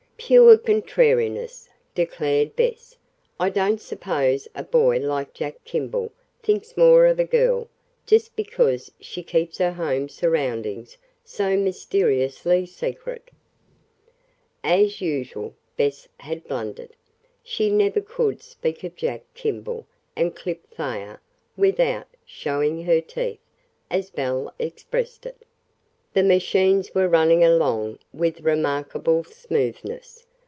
[0.23, 2.95] "Pure contrariness," declared Bess.
[3.39, 6.11] "I don't suppose a boy like Jack Kimball
[6.43, 7.67] thinks more of a girl
[8.05, 10.95] just because she keeps her home surroundings
[11.25, 13.29] so mysteriously secret."
[14.63, 16.91] As usual, Bess had blundered.
[17.43, 21.19] She never could speak of Jack Kimball and Clip Thayer
[21.57, 23.39] without "showing her teeth,"
[23.89, 25.43] as Belle expressed it.
[26.13, 30.25] The machines were running along with remarkable smoothness.